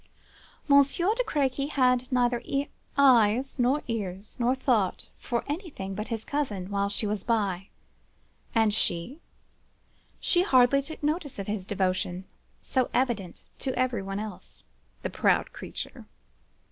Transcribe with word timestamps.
Monsieur 0.67 1.13
de 1.13 1.23
Crequy 1.23 1.67
had 1.67 2.11
neither 2.11 2.41
eyes 2.97 3.59
nor 3.59 3.83
ears, 3.87 4.39
nor 4.39 4.55
thought 4.55 5.09
for 5.19 5.43
anything 5.47 5.93
but 5.93 6.07
his 6.07 6.25
cousin, 6.25 6.71
while 6.71 6.89
she 6.89 7.05
was 7.05 7.23
by. 7.23 7.67
And 8.55 8.73
she? 8.73 9.19
She 10.19 10.41
hardly 10.41 10.81
took 10.81 11.03
notice 11.03 11.37
of 11.37 11.45
his 11.45 11.65
devotion, 11.67 12.25
so 12.63 12.89
evident 12.95 13.43
to 13.59 13.77
every 13.77 14.01
one 14.01 14.19
else. 14.19 14.63
The 15.03 15.11
proud 15.11 15.53
creature! 15.53 16.05